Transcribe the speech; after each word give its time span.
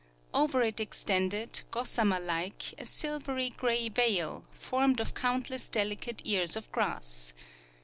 Over 0.33 0.63
it 0.63 0.79
extended, 0.79 1.61
gossamer 1.69 2.19
like, 2.19 2.73
a 2.79 2.85
silvery 2.85 3.51
gray 3.51 3.87
veil, 3.87 4.43
formed 4.51 4.99
of 4.99 5.13
countless 5.13 5.69
delicate 5.69 6.23
ears 6.25 6.55
of 6.55 6.71
grass. 6.71 7.33